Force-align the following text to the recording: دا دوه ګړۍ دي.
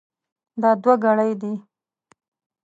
دا 0.61 0.71
دوه 0.83 0.95
ګړۍ 1.03 1.31
دي. 1.41 1.53